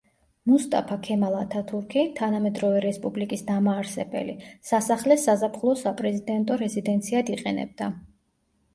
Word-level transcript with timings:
მუსტაფა 0.51 0.95
ქემალ 1.07 1.35
ათათურქი, 1.39 2.05
თანამედროვე 2.21 2.81
რესპუბლიკის 2.87 3.45
დამაარსებელი, 3.51 4.37
სასახლეს 4.73 5.29
საზაფხულო 5.31 5.79
საპრეზიდენტო 5.87 6.63
რეზიდენციად 6.67 7.35
იყენებდა. 7.39 7.97